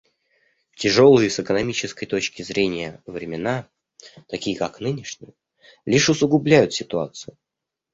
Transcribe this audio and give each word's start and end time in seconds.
Тяжелые 0.75 1.29
с 1.29 1.39
экономической 1.39 2.07
точки 2.07 2.41
зрения 2.41 3.03
времена, 3.05 3.67
такие 4.29 4.57
как 4.57 4.79
нынешние, 4.79 5.35
лишь 5.85 6.09
усугубляют 6.09 6.73
ситуацию. 6.73 7.37